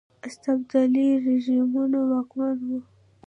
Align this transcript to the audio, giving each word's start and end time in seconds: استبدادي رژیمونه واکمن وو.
استبدادي 0.27 1.07
رژیمونه 1.25 1.99
واکمن 2.09 2.57
وو. 2.67 2.79